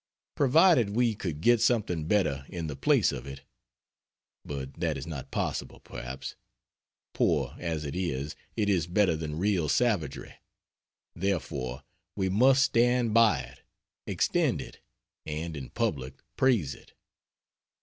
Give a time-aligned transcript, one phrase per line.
[0.33, 3.43] Provided we could get something better in the place of it.
[4.43, 6.33] But that is not possible, perhaps.
[7.13, 10.33] Poor as it is, it is better than real savagery,
[11.13, 11.83] therefore
[12.15, 13.61] we must stand by it,
[14.07, 14.79] extend it,
[15.27, 16.93] and (in public) praise it.